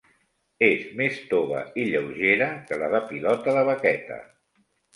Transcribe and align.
És 0.67 0.87
més 1.01 1.19
tova 1.33 1.59
i 1.83 1.85
lleugera 1.91 2.49
que 2.71 2.81
la 2.85 2.91
de 2.97 3.05
pilota 3.13 3.57
de 3.61 3.69
vaqueta. 3.71 4.21